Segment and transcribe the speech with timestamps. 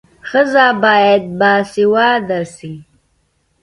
[0.29, 2.73] ښځه باید باسواده سي.